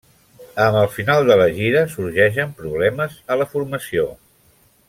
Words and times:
Amb 0.67 0.77
el 0.79 0.87
final 0.93 1.27
de 1.31 1.37
la 1.41 1.47
gira 1.59 1.83
sorgeixen 1.97 2.57
problemes 2.63 3.23
a 3.37 3.41
la 3.43 3.51
formació. 3.55 4.11